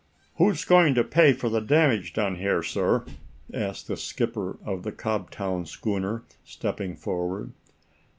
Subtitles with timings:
[0.37, 3.05] "Who's going to pay for the damage done here, sir?"
[3.53, 7.51] asked the skipper of the Cobtown schooner, stepping forward.